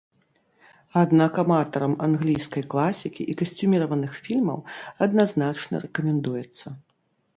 [1.01, 4.59] Аднак аматарам англійскай класікі і касцюміраваных фільмаў
[5.07, 6.67] адназначна рэкамендуецца.